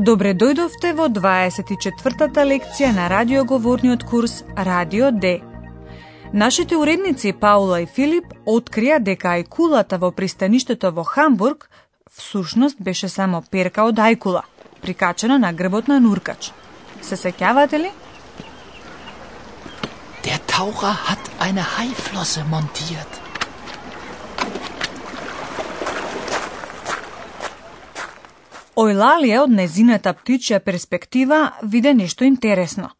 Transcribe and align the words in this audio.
Добре 0.00 0.30
дојдовте 0.32 0.94
во 0.96 1.10
24-та 1.12 2.44
лекција 2.48 2.88
на 2.96 3.08
радиоговорниот 3.12 4.06
курс 4.08 4.38
Радио 4.56 5.10
Д. 5.12 5.32
Нашите 6.32 6.78
уредници 6.80 7.34
Паула 7.42 7.82
и 7.82 7.88
Филип 7.96 8.32
открија 8.54 8.96
дека 9.10 9.34
ајкулата 9.36 9.98
во 10.00 10.08
пристаништето 10.10 10.94
во 10.96 11.04
Хамбург 11.04 11.68
всушност 12.16 12.80
беше 12.80 13.12
само 13.12 13.42
перка 13.42 13.84
од 13.84 14.00
ајкула, 14.00 14.46
прикачена 14.80 15.38
на 15.38 15.52
грбот 15.52 15.92
на 15.92 16.00
нуркач. 16.00 16.52
Се 17.02 17.20
сеќавате 17.20 17.84
ли? 17.84 17.92
Der 20.24 20.40
Taucher 20.46 20.96
hat 21.08 21.34
eine 21.40 21.66
Haiflosse 21.76 22.48
montiert. 22.48 23.19
Ојлалија 28.80 29.42
од 29.44 29.52
незината 29.52 30.12
птичја 30.16 30.58
перспектива 30.64 31.38
виде 31.62 31.92
нешто 31.94 32.24
интересно. 32.24 32.90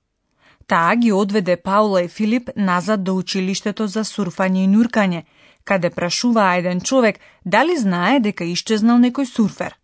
Таа 0.67 0.97
ги 0.97 1.13
одведе 1.13 1.57
Паула 1.57 2.03
и 2.03 2.09
Филип 2.09 2.51
назад 2.57 3.05
до 3.05 3.15
училиштето 3.17 3.87
за 3.87 4.03
сурфање 4.05 4.65
и 4.65 4.69
нуркање, 4.69 5.23
каде 5.65 5.91
прашуваа 5.91 6.59
еден 6.59 6.81
човек 6.81 7.21
дали 7.45 7.77
знае 7.79 8.21
дека 8.21 8.45
исчезнал 8.45 8.99
некој 9.01 9.25
сурфер. 9.25 9.77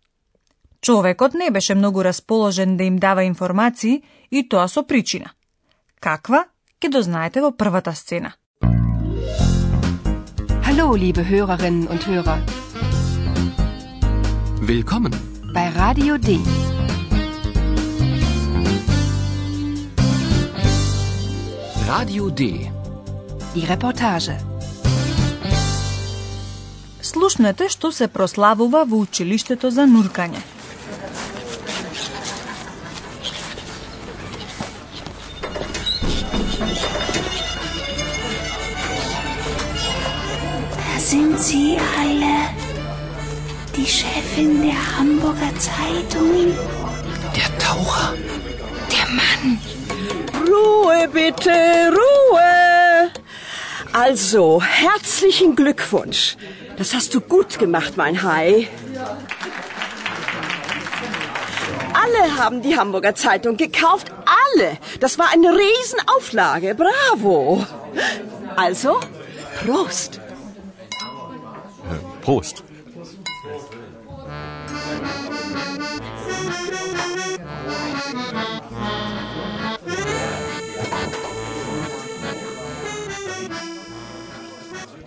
Човекот 0.81 1.33
не 1.33 1.49
беше 1.51 1.75
многу 1.75 2.03
расположен 2.03 2.77
да 2.77 2.83
им 2.83 2.97
дава 2.97 3.23
информации 3.23 4.03
и 4.31 4.49
тоа 4.49 4.67
со 4.67 4.83
причина. 4.83 5.31
Каква? 5.99 6.45
Ке 6.79 6.89
дознаете 6.89 7.41
во 7.41 7.51
првата 7.51 7.95
сцена. 7.95 8.33
Hallo, 10.61 10.93
liebe 10.93 11.23
Hörerinnen 11.25 11.87
und 11.87 12.05
Hörer. 12.05 12.37
Willkommen. 14.61 15.26
Bei 15.57 15.69
Radio 15.69 16.19
D. 16.19 16.39
Radio 21.87 22.29
D. 22.29 22.69
Die 23.55 23.65
Reportage. 23.65 24.35
Слушнете 27.01 27.69
што 27.73 27.91
се 27.91 28.07
прославува 28.07 28.83
во 28.85 28.99
училиштето 29.07 29.71
за 29.71 29.87
нуркање. 29.89 30.43
Da 40.77 41.01
sind 41.09 41.39
sie 41.39 41.81
alle. 42.03 42.56
Die 43.87 43.93
Chefin 43.93 44.63
der 44.63 44.97
Hamburger 44.97 45.53
Zeitung. 45.59 46.53
Der 47.33 47.57
Taucher. 47.57 48.15
Der 48.91 49.07
Mann. 49.15 49.61
Ruhe 50.45 51.07
bitte, 51.07 51.93
Ruhe. 51.93 53.09
Also, 53.93 54.61
herzlichen 54.61 55.55
Glückwunsch. 55.55 56.35
Das 56.77 56.93
hast 56.93 57.13
du 57.13 57.21
gut 57.21 57.59
gemacht, 57.59 57.93
mein 57.95 58.23
Hai. 58.23 58.67
Alle 61.93 62.37
haben 62.37 62.61
die 62.61 62.77
Hamburger 62.77 63.15
Zeitung 63.15 63.55
gekauft. 63.55 64.11
Alle. 64.43 64.77
Das 64.99 65.17
war 65.17 65.29
eine 65.31 65.57
Riesenauflage. 65.57 66.75
Bravo. 66.75 67.65
Also, 68.57 68.99
Prost. 69.63 70.19
Prost. 72.21 72.65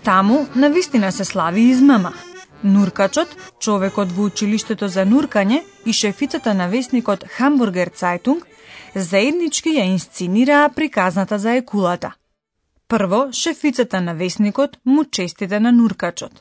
Таму 0.05 0.47
навистина 0.55 1.13
се 1.13 1.25
слави 1.25 1.61
измама. 1.61 2.13
Нуркачот, 2.65 3.29
човекот 3.61 4.13
во 4.13 4.29
училиштето 4.29 4.89
за 4.89 5.05
нуркање 5.07 5.63
и 5.87 5.93
шефицата 5.93 6.55
на 6.55 6.69
весникот 6.69 7.25
Хамбургер 7.37 7.89
Цайтунг 7.89 8.45
заеднички 8.95 9.71
ја 9.77 9.85
инсценираа 9.93 10.69
приказната 10.69 11.39
за 11.39 11.57
екулата. 11.57 12.13
Прво, 12.89 13.29
шефицата 13.33 14.01
на 14.01 14.15
весникот 14.15 14.79
му 14.85 15.05
честите 15.05 15.61
на 15.61 15.73
нуркачот. 15.73 16.33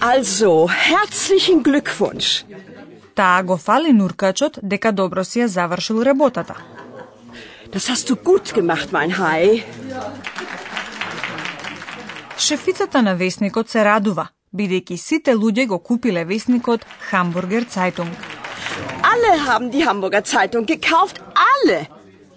Also, 0.00 0.66
herzlichen 0.66 1.62
Glückwunsch. 1.62 2.44
Таа 3.14 3.42
го 3.42 3.56
фали 3.56 3.92
нуркачот 3.92 4.58
дека 4.62 4.92
добро 4.92 5.24
си 5.24 5.40
ја 5.40 5.46
завршил 5.46 6.02
работата. 6.02 6.54
Das 7.72 7.88
hast 7.90 8.08
du 8.08 8.14
gut 8.16 8.54
gemacht, 8.54 8.88
mein 8.92 9.10
Hai. 9.18 9.64
Шефицата 12.38 13.02
на 13.02 13.14
весникот 13.14 13.68
се 13.70 13.84
радува, 13.84 14.28
бидејќи 14.54 14.96
сите 14.96 15.34
луѓе 15.34 15.66
го 15.66 15.78
купиле 15.78 16.24
весникот 16.24 16.86
Хамбургер 17.10 17.64
Цайтунг. 17.64 18.16
Alle 19.02 19.38
haben 19.46 19.70
die 19.70 19.84
Hamburger 19.86 20.22
Zeitung 20.22 20.66
gekauft. 20.66 21.20
Alle. 21.34 21.86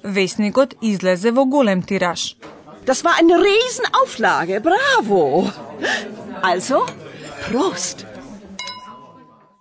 Весникот 0.04 0.76
излезе 0.82 1.32
во 1.32 1.46
голем 1.46 1.82
тираж. 1.82 2.36
Das 2.86 3.04
war 3.04 3.16
eine 3.22 3.38
Riesenauflage. 3.48 4.60
Bravo. 4.60 5.52
Also, 6.42 6.86
Prost. 7.50 8.06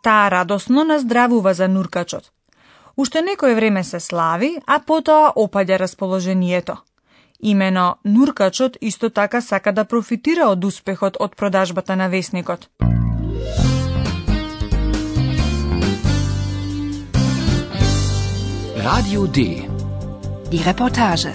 Таа 0.03 0.31
радосно 0.31 0.85
наздравува 0.85 1.55
за 1.55 1.69
нуркачот. 1.69 2.31
Уште 2.97 3.21
некој 3.21 3.55
време 3.55 3.85
се 3.85 4.01
слави, 4.01 4.57
а 4.67 4.79
потоа 4.79 5.33
опаѓа 5.37 5.79
расположението. 5.79 6.77
Имено 7.43 7.97
Нуркачот 8.05 8.77
исто 8.81 9.11
така 9.11 9.41
сака 9.41 9.73
да 9.73 9.85
профитира 9.85 10.49
од 10.49 10.65
успехот 10.65 11.17
од 11.21 11.37
продажбата 11.37 11.97
на 11.97 12.09
весникот. 12.09 12.69
Radio 18.87 19.27
D. 19.27 19.69
Die 20.51 20.63
Reportage. 20.65 21.33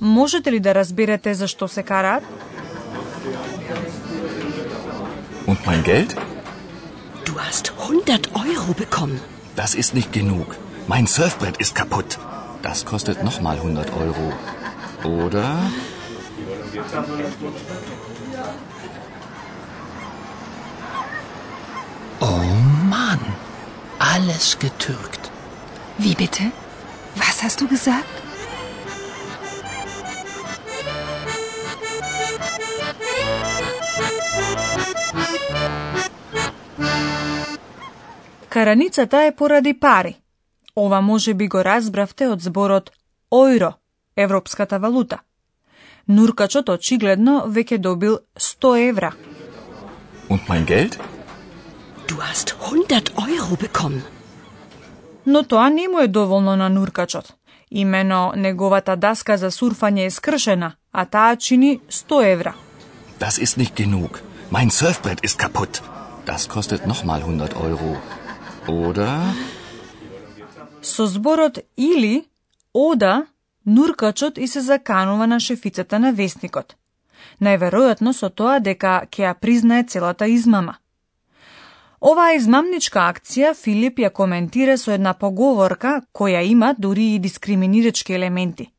Можете 0.00 0.52
ли 0.52 0.60
да 0.60 0.74
разберете 0.74 1.34
зашто 1.34 1.68
се 1.68 1.82
караат? 1.82 2.22
Und 5.46 5.58
mein 5.66 5.82
Geld? 5.82 6.16
Du 7.26 7.32
hast 7.46 7.72
100 7.78 8.30
Euro 8.34 8.72
bekommen. 8.84 9.20
Das 9.56 9.74
ist 9.74 9.94
nicht 9.94 10.12
genug. 10.12 10.48
Mein 10.86 11.06
Surfbrett 11.06 11.56
ist 11.64 11.74
kaputt. 11.74 12.21
Das 12.62 12.84
kostet 12.84 13.22
nochmal 13.24 13.56
100 13.56 13.92
Euro. 13.92 14.32
Oder? 15.04 15.58
Oh 22.20 22.44
Mann, 22.88 23.20
alles 23.98 24.58
getürkt. 24.58 25.30
Wie 25.98 26.14
bitte? 26.14 26.44
Was 27.16 27.42
hast 27.42 27.60
du 27.60 27.68
gesagt? 27.68 28.22
Karanica 38.48 39.06
daje 39.06 39.32
poradi 39.32 39.74
pari. 39.74 40.21
Ова 40.76 41.00
може 41.00 41.34
би 41.34 41.48
го 41.48 41.64
разбравте 41.64 42.28
од 42.32 42.40
зборот 42.40 42.90
ојро, 43.30 43.74
европската 44.16 44.78
валута. 44.78 45.18
Нуркачот 46.08 46.68
очигледно 46.72 47.44
веќе 47.46 47.78
добил 47.78 48.18
100 48.36 48.88
евра. 48.88 49.12
Und 50.28 50.48
mein 50.48 50.64
Geld? 50.64 50.96
Du 52.08 52.16
hast 52.16 52.56
100 52.60 53.12
Euro 53.36 53.56
bekommen. 53.56 54.02
Но 55.26 55.42
тоа 55.42 55.70
не 55.70 55.88
му 55.88 56.00
е 56.00 56.08
доволно 56.08 56.56
на 56.56 56.68
нуркачот. 56.68 57.34
Имено 57.70 58.32
неговата 58.36 58.96
даска 58.96 59.36
за 59.36 59.50
сурфање 59.50 60.06
е 60.06 60.10
скршена, 60.10 60.72
а 60.92 61.04
таа 61.04 61.36
чини 61.36 61.80
100 61.90 62.32
евра. 62.32 62.54
Das 63.20 63.38
ist 63.38 63.58
nicht 63.58 63.74
genug. 63.76 64.20
Mein 64.50 64.70
Surfbrett 64.70 65.20
ist 65.20 65.38
kaputt. 65.38 65.82
Das 66.26 66.48
kostet 66.48 66.86
nochmal 66.86 67.20
100 67.20 67.56
Euro. 67.56 67.96
Oder? 68.68 69.20
Со 70.82 71.06
зборот 71.06 71.58
или, 71.76 72.24
ода, 72.74 73.26
нуркачот 73.66 74.38
и 74.38 74.46
се 74.46 74.60
заканува 74.60 75.26
на 75.26 75.40
шефицата 75.40 75.98
на 75.98 76.12
вестникот. 76.12 76.76
Најверојатно 77.40 78.12
со 78.12 78.28
тоа 78.28 78.58
дека 78.58 79.06
ќе 79.06 79.22
ја 79.26 79.34
признае 79.34 79.84
целата 79.84 80.26
измама. 80.26 80.76
Оваа 82.00 82.34
измамничка 82.34 83.06
акција 83.12 83.54
Филип 83.54 84.02
ја 84.02 84.10
коментира 84.10 84.76
со 84.76 84.90
една 84.90 85.14
поговорка 85.14 86.02
која 86.12 86.42
има 86.42 86.74
дури 86.78 87.14
и 87.14 87.18
дискриминирачки 87.18 88.12
елементи. 88.12 88.72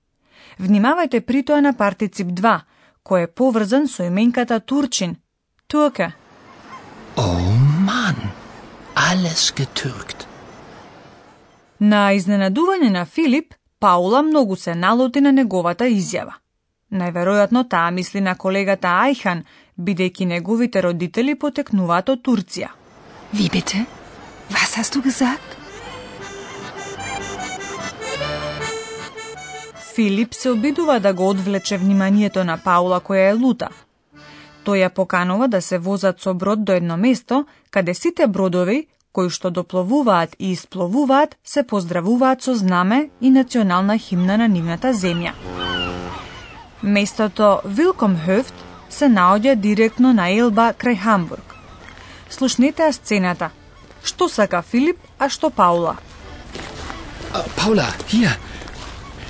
Внимавајте 0.59 1.21
при 1.21 1.43
тоа 1.43 1.61
на 1.61 1.73
партицип 1.73 2.27
2, 2.27 2.59
кој 3.03 3.23
е 3.23 3.27
поврзан 3.27 3.87
со 3.87 4.03
именката 4.03 4.59
Турчин, 4.59 5.15
Турке. 5.67 6.13
Oh 7.15 7.49
ман! 7.87 8.15
alles 8.95 9.53
getürkt. 9.55 10.32
На 11.83 12.13
изненадување 12.15 12.89
на 12.95 13.01
Филип, 13.05 13.53
Паула 13.79 14.21
многу 14.23 14.55
се 14.55 14.73
налоти 14.75 15.21
на 15.21 15.31
неговата 15.35 15.87
изјава. 15.91 16.37
Најверојатно 16.99 17.63
таа 17.73 17.89
мисли 17.91 18.21
на 18.21 18.35
колегата 18.43 18.93
Ајхан, 19.07 19.41
бидејќи 19.87 20.27
неговите 20.29 20.83
родители 20.85 21.35
потекнуваат 21.35 22.09
од 22.13 22.21
Турција. 22.27 22.69
Was 24.53 24.77
hast 24.77 24.95
du 24.95 25.01
gesagt? 25.01 25.57
Филип 29.95 30.33
се 30.33 30.49
обидува 30.49 30.99
да 30.99 31.13
го 31.13 31.29
одвлече 31.29 31.77
вниманието 31.77 32.43
на 32.43 32.57
Паула 32.57 33.01
која 33.01 33.29
е 33.29 33.33
лута. 33.33 33.69
Тој 34.63 34.85
ја 34.85 34.89
поканува 34.89 35.47
да 35.47 35.61
се 35.61 35.77
возат 35.77 36.21
со 36.21 36.33
брод 36.33 36.63
до 36.63 36.73
едно 36.73 36.97
место, 36.97 37.45
каде 37.71 37.93
сите 37.93 38.27
бродови, 38.27 38.87
кои 39.13 39.29
што 39.29 39.49
допловуваат 39.53 40.35
и 40.39 40.51
испловуваат, 40.51 41.37
се 41.43 41.63
поздравуваат 41.63 42.41
со 42.43 42.55
знаме 42.57 43.09
и 43.21 43.29
национална 43.29 43.97
химна 43.97 44.37
на 44.37 44.47
нивната 44.47 44.93
земја. 44.93 45.33
Местото 46.83 47.61
Вилкомхöft 47.65 48.53
се 48.89 49.05
наоѓа 49.05 49.55
директно 49.55 50.13
на 50.13 50.29
Елба 50.29 50.73
крај 50.73 50.97
Хамбург. 51.03 51.55
Слушнете 52.29 52.83
ја 52.83 52.91
сцената. 52.91 53.51
Што 54.03 54.27
сака 54.27 54.61
Филип, 54.61 54.97
а 55.19 55.29
што 55.29 55.49
Паула? 55.49 55.95
Ah, 57.33 57.45
Paula, 57.55 57.87
hier. 58.07 58.31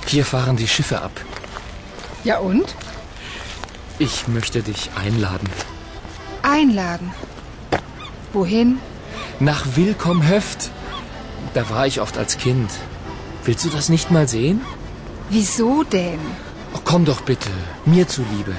Hier 0.08 0.26
fahren 0.26 0.58
die 0.58 0.68
Schiffe 0.68 1.02
ab. 1.02 1.12
Ja 2.24 2.40
und? 2.40 2.76
Ich 4.00 4.28
möchte 4.28 4.62
dich 4.62 4.90
einladen. 4.96 5.50
Einladen. 6.42 7.14
Wohin? 8.34 8.80
Nach 9.40 9.66
Willkommhöft. 9.76 10.72
Da 11.54 11.70
war 11.70 11.88
ich 11.88 12.02
oft 12.02 12.18
als 12.18 12.38
Kind. 12.38 12.70
Willst 13.46 13.66
du 13.66 13.70
das 13.70 13.90
nicht 13.90 14.12
mal 14.12 14.28
sehen? 14.28 14.62
Wieso 15.30 15.84
denn? 15.84 16.20
Oh, 16.74 16.80
komm 16.84 17.06
doch 17.06 17.22
bitte, 17.22 17.50
mir 17.86 18.08
zuliebe. 18.08 18.54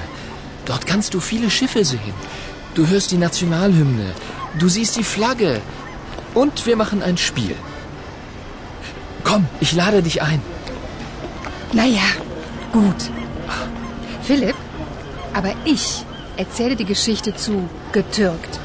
Dort 0.65 0.85
kannst 0.85 1.13
du 1.13 1.19
viele 1.19 1.49
Schiffe 1.49 1.85
sehen. 1.85 2.13
Du 2.75 2.87
hörst 2.87 3.11
die 3.11 3.17
Nationalhymne. 3.17 4.13
Du 4.59 4.67
siehst 4.67 4.97
die 4.97 5.03
Flagge. 5.03 5.61
Und 6.33 6.65
wir 6.65 6.75
machen 6.75 7.01
ein 7.01 7.17
Spiel. 7.17 7.55
Komm, 9.23 9.45
ich 9.59 9.73
lade 9.73 10.03
dich 10.03 10.21
ein. 10.21 10.41
Naja, 11.71 12.09
gut. 12.71 13.09
Philipp, 14.21 14.55
aber 15.33 15.53
ich 15.65 16.03
erzähle 16.37 16.75
die 16.75 16.85
Geschichte 16.85 17.35
zu 17.35 17.69
getürkt. 17.91 18.59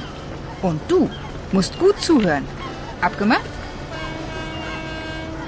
Und 0.63 0.81
du 0.89 1.09
musst 1.53 1.79
gut 1.79 1.99
zuhören. 2.01 2.45
Abgemacht? 3.01 3.51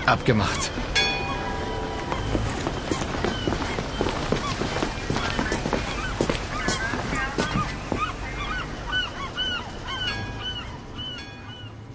Abgemacht. 0.07 0.71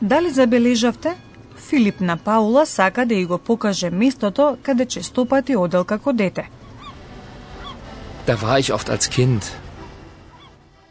Дали 0.02 0.30
забележавте? 0.30 1.16
Филип 1.70 2.00
на 2.00 2.18
Паула 2.18 2.66
сака 2.66 3.06
да 3.06 3.16
ја 3.16 3.26
го 3.28 3.38
покаже 3.38 3.90
местото 3.92 4.58
каде 4.64 4.86
честопати 4.86 5.56
одел 5.56 5.84
како 5.84 6.14
дете. 6.14 6.50
Da 8.28 8.36
war 8.36 8.60
ich 8.60 8.72
oft 8.72 8.90
als 8.90 9.08
Kind. 9.08 9.67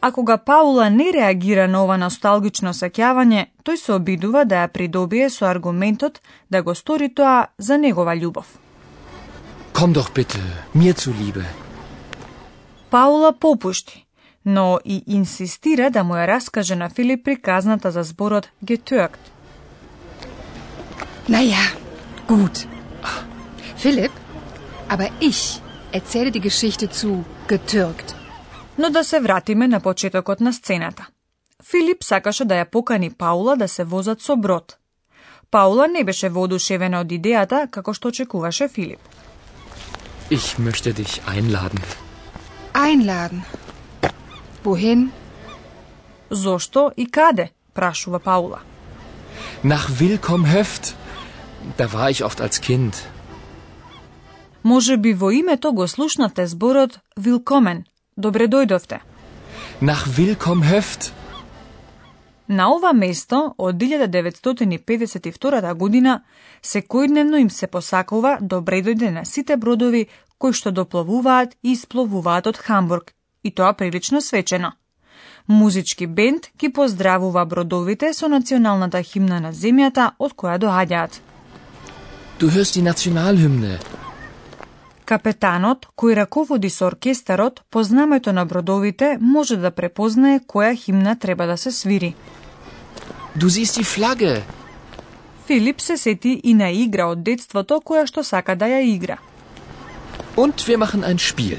А 0.07 0.13
кога 0.13 0.37
Паула 0.37 0.91
не 0.91 1.13
реагира 1.13 1.67
на 1.69 1.81
ова 1.83 1.97
носталгично 1.99 2.71
сеќавање, 2.79 3.41
тој 3.67 3.77
се 3.83 3.93
обидува 3.95 4.45
да 4.47 4.61
ја 4.61 4.69
придобие 4.71 5.31
со 5.35 5.49
аргументот 5.51 6.21
да 6.51 6.61
го 6.63 6.75
стори 6.79 7.09
тоа 7.11 7.49
за 7.59 7.79
негова 7.85 8.15
љубов. 8.15 8.47
Komm 9.73 9.93
doch 9.93 10.13
bitte, 10.15 10.39
mir 10.75 10.95
zuliebe. 10.95 11.43
Паула 12.91 13.33
попушти, 13.33 14.07
но 14.45 14.79
и 14.85 15.03
инсистира 15.07 15.91
да 15.91 16.05
му 16.05 16.15
ја 16.15 16.27
раскаже 16.27 16.77
на 16.77 16.89
Филип 16.89 17.25
приказната 17.25 17.91
за 17.91 18.03
зборот 18.03 18.49
getürkt. 18.65 19.25
Naja, 21.29 21.65
gut. 22.29 22.67
Philipp, 23.83 24.13
aber 24.89 25.11
ich 25.21 25.61
erzähle 25.93 26.31
die 26.31 26.47
Geschichte 26.49 26.91
zu 26.91 27.25
getürkt. 27.49 28.16
Но 28.79 28.91
да 28.91 29.05
се 29.05 29.21
вратиме 29.21 29.69
на 29.69 29.81
почетокот 29.81 30.41
на 30.41 30.53
сцената. 30.53 31.07
Филип 31.71 32.05
сакаше 32.05 32.45
да 32.45 32.55
ја 32.55 32.71
покани 32.71 33.11
Паула 33.11 33.57
да 33.57 33.69
се 33.69 33.85
возат 33.85 34.21
со 34.21 34.37
брод. 34.37 34.77
Паула 35.51 35.89
не 35.89 36.05
беше 36.05 36.29
воодушевена 36.29 37.01
од 37.01 37.13
идејата 37.13 37.71
како 37.71 37.95
што 37.95 38.09
очекуваше 38.09 38.69
Филип. 38.69 39.01
Ich 40.31 40.59
möchte 40.59 40.93
dich 40.93 41.23
einladen. 41.27 41.81
Einladen. 42.75 43.43
Wohin? 44.65 45.11
Зошто 46.31 46.93
и 46.97 47.07
каде? 47.07 47.51
прашува 47.75 48.19
Паула. 48.19 48.61
Nach 49.65 49.89
Willkommhöft. 50.01 50.95
Da 51.79 51.93
war 51.93 52.11
ich 52.11 52.25
oft 52.25 52.41
als 52.41 52.61
Kind. 52.61 52.95
Може 54.63 54.97
би 54.97 55.15
во 55.15 55.31
името 55.31 55.73
го 55.73 55.89
слушнавте 55.89 56.47
зборот 56.47 56.99
Вилкомен. 57.17 57.85
Добре 58.19 58.49
дојдовте. 58.49 58.99
Nach 59.81 60.07
Willkommhöft. 60.19 61.13
На 62.49 62.73
ова 62.73 62.93
место 62.93 63.55
од 63.59 63.75
1952 63.75 65.75
година 65.75 66.23
секојдневно 66.63 67.41
им 67.41 67.51
се 67.51 67.67
посакува 67.67 68.39
добре 68.41 68.83
дојде 68.83 69.11
на 69.11 69.25
сите 69.25 69.57
бродови 69.57 70.07
кои 70.39 70.53
што 70.53 70.71
допловуваат 70.71 71.57
и 71.63 71.73
испловуваат 71.73 72.47
од 72.47 72.57
Хамбург, 72.57 73.13
и 73.43 73.51
тоа 73.51 73.73
прилично 73.73 74.21
свечено. 74.21 74.73
Музички 75.47 76.07
бенд 76.07 76.47
ги 76.59 76.73
поздравува 76.73 77.45
бродовите 77.45 78.15
со 78.15 78.29
националната 78.29 79.03
химна 79.03 79.41
на 79.41 79.53
земјата 79.53 80.11
од 80.19 80.33
која 80.33 80.59
доаѓаат. 80.59 81.21
Du 82.39 82.49
hörst 82.49 82.81
die 82.81 82.83
Nationalhymne. 82.83 84.06
Капетанот, 85.07 85.87
кој 85.95 86.17
раководи 86.19 86.69
со 86.69 86.89
оркестарот, 86.89 87.63
по 87.71 87.83
знамето 87.87 88.33
на 88.33 88.45
бродовите 88.45 89.19
може 89.21 89.57
да 89.57 89.71
препознае 89.71 90.41
која 90.41 90.75
химна 90.75 91.15
треба 91.15 91.47
да 91.47 91.57
се 91.57 91.71
свири. 91.71 92.15
Du 93.37 93.47
siehst 93.47 93.79
die 93.79 93.85
Flagge. 93.85 94.43
Филип 95.47 95.81
се 95.81 95.97
сети 95.97 96.41
и 96.45 96.55
на 96.55 96.71
игра 96.71 97.07
од 97.07 97.23
детството 97.23 97.79
која 97.79 98.07
што 98.11 98.25
сака 98.25 98.57
да 98.57 98.67
ја 98.67 98.81
игра. 98.83 99.19
Und 100.37 100.67
wir 100.67 100.79
machen 100.79 101.05
ein 101.05 101.19
Spiel. 101.19 101.59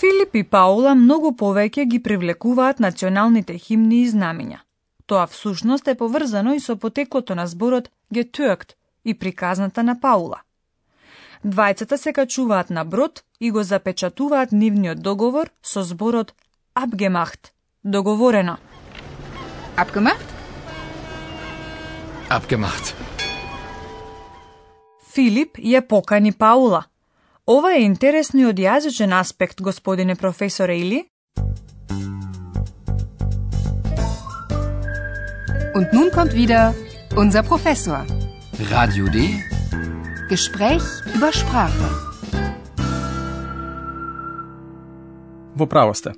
Филип 0.00 0.36
и 0.36 0.42
Паула 0.44 0.94
многу 0.94 1.32
повеќе 1.32 1.84
ги 1.84 2.02
привлекуваат 2.02 2.80
националните 2.80 3.56
химни 3.58 4.02
и 4.02 4.10
знамиња. 4.10 4.58
Тоа 5.06 5.26
всушност 5.26 5.88
е 5.88 5.94
поврзано 5.94 6.52
и 6.54 6.60
со 6.60 6.76
потеклото 6.76 7.34
на 7.34 7.46
зборот 7.46 7.88
getürkt 8.14 8.76
и 9.04 9.14
приказната 9.14 9.82
на 9.82 10.00
Паула. 10.00 10.42
Двајцата 11.44 11.96
се 11.96 12.12
качуваат 12.12 12.70
на 12.70 12.84
брод 12.84 13.22
и 13.40 13.50
го 13.50 13.62
запечатуваат 13.62 14.52
нивниот 14.52 15.02
договор 15.02 15.50
со 15.62 15.82
зборот 15.82 16.34
abgemacht, 16.74 17.52
договорено. 17.84 18.56
Abgemacht? 19.76 20.28
Abgemacht. 22.28 22.94
Филип 25.12 25.58
ја 25.58 25.80
покани 25.88 26.32
Паула. 26.32 26.84
Ова 27.46 27.72
е 27.74 27.82
интересно 27.82 28.40
и 28.40 28.46
од 28.46 28.58
јазичен 28.60 29.14
аспект, 29.20 29.62
господине 29.62 30.14
професоре, 30.14 30.78
или? 30.78 31.00
Und 35.74 35.92
nun 35.92 36.10
kommt 36.10 36.34
wieder 36.34 36.74
unser 37.16 37.42
Professor. 37.42 38.04
Radio 38.70 39.06
D. 39.08 39.47
Gespräch 40.28 40.84
über 41.16 41.32
Sprache. 41.32 41.88
Во 45.54 45.66
право 45.66 45.94
сте. 45.94 46.12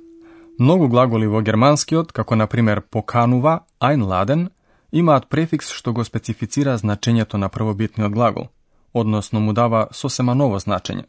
Многу 0.59 0.89
глаголи 0.89 1.25
во 1.25 1.41
германскиот, 1.41 2.11
како 2.11 2.35
на 2.35 2.47
пример 2.47 2.81
поканува, 2.81 3.63
einladen, 3.79 4.49
имаат 4.91 5.29
префикс 5.29 5.71
што 5.71 5.93
го 5.93 6.03
специфицира 6.03 6.75
значењето 6.77 7.39
на 7.39 7.47
првобитниот 7.49 8.11
глагол, 8.11 8.49
односно 8.93 9.39
му 9.39 9.53
дава 9.53 9.87
сосема 9.91 10.35
ново 10.35 10.59
значење. 10.59 11.05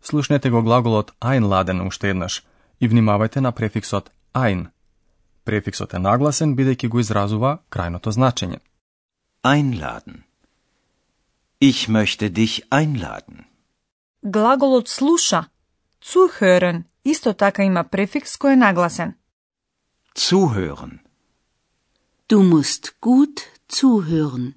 Слушнете 0.00 0.50
го 0.50 0.62
глаголот 0.62 1.12
einladen 1.20 1.86
уште 1.86 2.10
еднаш 2.16 2.44
и 2.80 2.88
внимавајте 2.88 3.40
на 3.40 3.52
префиксот 3.52 4.10
ein. 4.32 4.66
Префиксот 5.44 5.92
е 5.94 5.98
нагласен 5.98 6.56
бидејќи 6.56 6.88
го 6.88 6.98
изразува 7.00 7.58
крајното 7.70 8.08
значење. 8.08 8.58
Einladen. 9.44 10.25
Ich 11.58 11.88
möchte 11.88 12.30
dich 12.30 12.70
einladen. 12.70 13.46
Глаголот 14.22 14.88
слуша, 14.88 15.48
zuhören, 16.02 16.84
исто 17.04 17.32
така 17.32 17.64
има 17.64 17.84
префикс 17.84 18.36
кој 18.36 18.52
е 18.52 18.56
нагласен. 18.56 19.14
Zuhören. 20.14 21.00
Du 22.28 22.42
musst 22.42 22.96
gut 23.00 23.40
zuhören. 23.72 24.52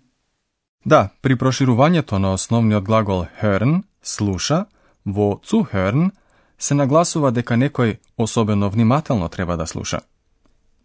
Да, 0.86 1.10
при 1.22 1.36
проширувањето 1.36 2.18
на 2.18 2.34
основниот 2.34 2.84
глагол 2.84 3.26
hören, 3.42 3.84
слуша, 4.02 4.66
во 5.06 5.40
zuhören 5.44 6.12
се 6.58 6.76
нагласува 6.76 7.32
дека 7.32 7.54
некој 7.54 7.98
особено 8.18 8.70
внимателно 8.70 9.30
треба 9.30 9.58
да 9.58 9.68
слуша. 9.68 10.00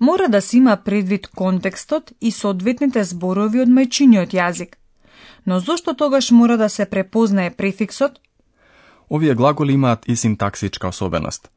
Мора 0.00 0.28
да 0.28 0.42
се 0.42 0.56
има 0.56 0.76
предвид 0.76 1.26
контекстот 1.26 2.12
и 2.21 2.30
соодветните 2.30 3.04
зборови 3.04 3.61
од 3.61 3.68
мајчиниот 3.68 4.30
јазик. 4.30 4.78
Но 5.46 5.60
зошто 5.60 5.94
тогаш 5.94 6.30
мора 6.30 6.56
да 6.56 6.68
се 6.68 6.84
препознае 6.84 7.50
префиксот? 7.50 8.20
Овие 9.10 9.34
глаголи 9.34 9.72
имаат 9.72 10.08
и 10.08 10.16
синтаксичка 10.16 10.88
особеност. 10.88 11.50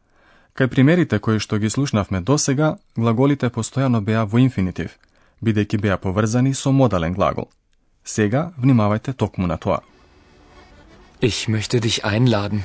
Кај 0.58 0.68
примерите 0.68 1.20
кои 1.20 1.40
што 1.40 1.60
ги 1.62 1.70
слушнавме 1.70 2.20
досега, 2.22 2.78
глаголите 2.98 3.50
постојано 3.54 4.02
беа 4.02 4.26
во 4.26 4.40
инфинитив, 4.42 4.98
бидејќи 5.46 5.78
беа 5.78 5.98
поврзани 5.98 6.54
со 6.54 6.72
модален 6.72 7.14
глагол. 7.14 7.48
Сега 8.04 8.52
внимавајте 8.58 9.14
токму 9.14 9.48
на 9.48 9.58
тоа. 9.58 9.80
Ich 11.22 11.48
möchte 11.48 11.80
dich 11.80 12.04
einladen. 12.04 12.62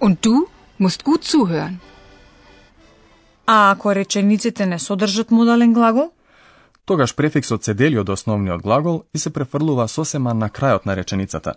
Und 0.00 0.16
du 0.26 0.48
musst 0.78 1.04
gut 1.04 1.24
zuhören. 1.24 1.78
А 3.46 3.70
ако 3.70 3.94
речениците 3.94 4.66
не 4.66 4.78
содржат 4.78 5.30
модален 5.30 5.72
глагол? 5.72 6.12
Тогаш 6.90 7.14
префиксот 7.14 7.62
се 7.64 7.74
дели 7.74 7.98
од 8.02 8.08
основниот 8.10 8.62
глагол 8.62 8.96
и 9.14 9.18
се 9.22 9.30
префрлува 9.30 9.84
сосема 9.88 10.32
на 10.34 10.48
крајот 10.50 10.86
на 10.86 10.96
реченицата. 10.98 11.52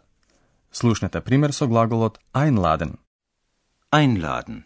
Слушнете 0.72 1.22
пример 1.22 1.54
со 1.58 1.66
глаголот 1.68 2.20
einladen. 2.34 2.92
Einladen. 3.92 4.60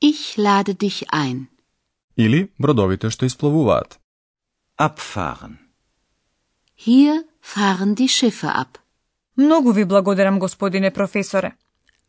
Ich 0.00 0.22
lade 0.38 0.74
dich 0.84 1.02
ein. 1.10 1.48
Или 2.16 2.52
бродовите 2.58 3.10
што 3.10 3.26
испловуваат. 3.26 3.98
Abfahren. 4.78 5.58
Hier 6.86 7.24
fahren 7.42 7.96
die 7.96 8.08
Schiffe 8.08 8.54
ab. 8.54 8.78
Многу 9.36 9.72
ви 9.72 9.84
благодарам, 9.84 10.38
господине 10.38 10.90
професоре. 10.90 11.52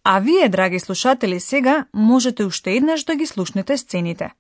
А 0.04 0.20
вие, 0.20 0.50
драги 0.50 0.80
слушатели, 0.80 1.40
сега 1.40 1.86
можете 1.94 2.46
уште 2.46 2.72
еднаш 2.72 3.04
да 3.04 3.16
ги 3.16 3.26
слушнете 3.26 3.78
сцените. 3.78 4.34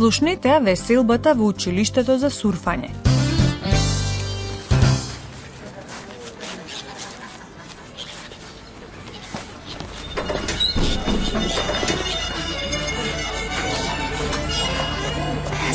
Слушнете 0.00 0.60
веселбата 0.64 1.34
во 1.36 1.46
училиштето 1.52 2.14
за 2.20 2.30
сурфање. 2.32 2.88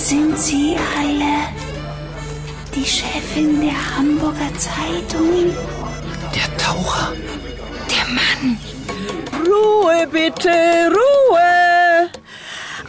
Sind 0.05 0.33
sie 0.45 0.73
alle. 1.01 1.37
Die 2.73 2.87
Chefin 2.95 3.61
der 3.61 3.77
Hamburger 3.91 4.51
Zeitung. 4.65 5.53
Der 6.33 6.49
Taucher. 6.63 7.13
Der 7.91 8.05
Mann. 8.17 8.57
Ruhe 9.45 10.07
bitte, 10.17 10.57
Ruhe. 10.97 11.64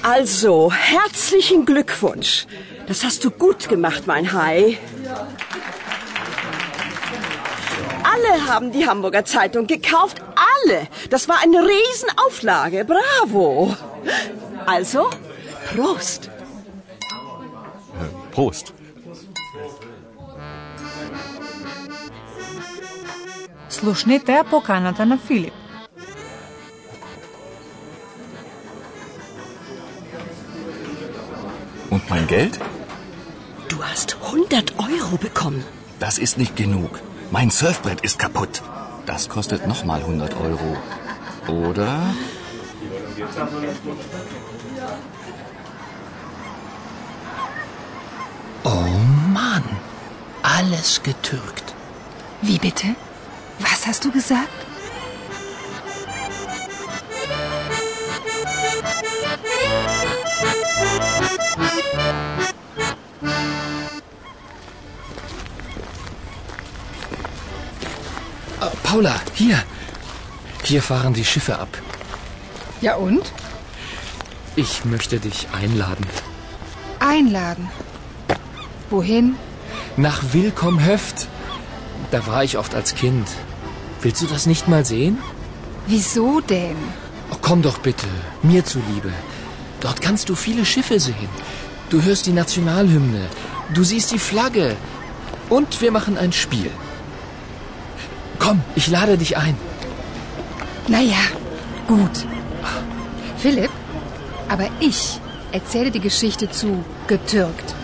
Also, 0.06 0.72
herzlichen 0.72 1.66
Glückwunsch. 1.66 2.48
Das 2.88 3.04
hast 3.04 3.24
du 3.24 3.32
gut 3.32 3.70
gemacht, 3.70 4.08
mein 4.08 4.34
Hai. 4.34 4.78
Alle 8.14 8.48
haben 8.48 8.72
die 8.72 8.88
Hamburger 8.88 9.24
Zeitung 9.26 9.68
gekauft. 9.68 10.22
Alle. 10.54 10.88
Das 11.10 11.30
war 11.30 11.38
eine 11.42 11.60
Riesenauflage. 11.74 12.86
Bravo. 12.86 13.76
Also, 14.66 15.10
Prost. 15.76 16.30
Prost. 18.34 18.74
Слушнете 23.70 24.32
ја 24.36 24.44
поканата 24.44 25.06
на 25.06 25.18
Филип. 25.18 25.54
Mein 32.09 32.27
Geld? 32.27 32.59
Du 33.69 33.83
hast 33.83 34.17
100 34.23 34.75
Euro 34.79 35.17
bekommen. 35.17 35.65
Das 35.99 36.19
ist 36.19 36.39
nicht 36.39 36.57
genug. 36.57 37.01
Mein 37.31 37.51
Surfbrett 37.51 38.01
ist 38.03 38.19
kaputt. 38.19 38.63
Das 39.07 39.29
kostet 39.29 39.67
nochmal 39.67 40.01
100 40.01 40.35
Euro. 40.41 40.77
Oder? 41.49 42.15
Oh 48.65 48.87
Mann. 49.33 49.65
Alles 50.43 51.03
getürkt. 51.03 51.75
Wie 52.43 52.59
bitte? 52.59 52.89
Was 53.59 53.87
hast 53.87 54.05
du 54.05 54.11
gesagt? 54.11 54.67
Paula, 68.97 69.21
hier. 69.35 69.63
Hier 70.65 70.81
fahren 70.81 71.13
die 71.13 71.27
Schiffe 71.27 71.59
ab. 71.59 71.69
Ja 72.81 72.95
und? 72.95 73.31
Ich 74.63 74.87
möchte 74.87 75.19
dich 75.21 75.49
einladen. 75.53 76.07
Einladen. 76.99 77.69
Wohin? 78.89 79.37
Nach 79.99 80.23
Willkommhöft. 80.33 81.29
Da 82.11 82.27
war 82.27 82.43
ich 82.43 82.57
oft 82.57 82.75
als 82.75 82.95
Kind. 82.95 83.29
Willst 84.01 84.23
du 84.23 84.27
das 84.29 84.47
nicht 84.47 84.67
mal 84.67 84.87
sehen? 84.87 85.19
Wieso 85.87 86.41
denn? 86.41 86.79
Oh, 87.31 87.37
komm 87.43 87.61
doch 87.61 87.77
bitte, 87.77 88.09
mir 88.43 88.65
zuliebe. 88.65 89.13
Dort 89.81 90.01
kannst 90.01 90.31
du 90.31 90.35
viele 90.35 90.65
Schiffe 90.65 91.01
sehen. 91.01 91.29
Du 91.91 92.01
hörst 92.01 92.25
die 92.25 92.33
Nationalhymne. 92.33 93.27
Du 93.75 93.85
siehst 93.85 94.11
die 94.11 94.19
Flagge. 94.31 94.75
Und 95.51 95.83
wir 95.83 95.93
machen 95.93 96.17
ein 96.17 96.33
Spiel. 96.33 96.71
Komm, 98.46 98.62
ich 98.76 98.88
lade 98.88 99.18
dich 99.18 99.38
ein. 99.38 99.56
Naja, 100.88 101.24
gut. 101.88 102.26
Philipp, 103.38 103.72
aber 104.50 104.68
ich 104.80 105.20
erzähle 105.52 105.92
die 105.92 106.00
Geschichte 106.00 106.50
zu 106.50 106.84
getürkt. 107.08 107.76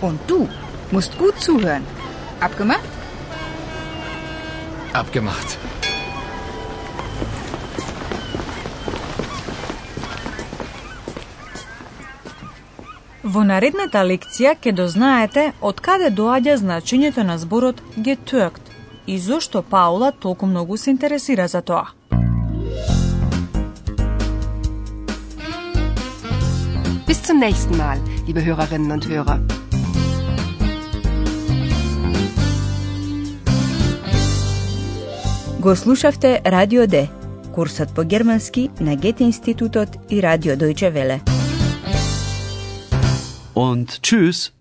Und 0.00 0.18
du 0.26 0.48
musst 0.90 1.18
gut 1.18 1.40
zuhören. 1.40 1.84
Abgemacht? 2.40 2.92
Abgemacht. 4.92 5.58
Во 13.22 13.42
наредната 13.44 14.00
лекција 14.02 14.56
ќе 14.56 14.72
дознаете 14.74 15.42
од 15.60 15.80
каде 15.86 16.08
доаѓа 16.20 16.56
значењето 16.62 17.22
на 17.22 17.36
зборот 17.38 17.82
getürkt 18.08 18.70
и 19.07 19.19
зошто 19.19 19.61
Паула 19.61 20.11
толку 20.11 20.45
многу 20.45 20.77
се 20.77 20.89
интересира 20.89 21.47
за 21.47 21.61
тоа. 21.61 21.87
Bis 27.07 27.19
zum 27.27 27.37
nächsten 27.39 27.75
Mal, 27.77 27.99
liebe 28.27 28.41
Hörerinnen 28.47 28.91
und 28.91 29.03
Hörer. 29.09 29.39
Го 35.59 35.75
слушавте 35.75 36.41
Радио 36.45 36.87
Д, 36.87 37.09
курсот 37.55 37.89
по 37.95 38.03
германски 38.03 38.69
на 38.79 38.95
Гете 38.95 39.23
институтот 39.23 39.89
и 40.09 40.21
Радио 40.21 40.53
Дојче 40.53 40.89
Веле. 40.91 41.21
Und 43.55 43.87
tschüss. 44.01 44.51